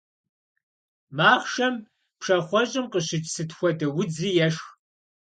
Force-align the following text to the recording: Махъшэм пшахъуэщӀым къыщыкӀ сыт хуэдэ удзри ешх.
Махъшэм 1.17 1.75
пшахъуэщӀым 2.19 2.85
къыщыкӀ 2.91 3.29
сыт 3.33 3.49
хуэдэ 3.57 3.87
удзри 3.99 4.31
ешх. 4.47 4.65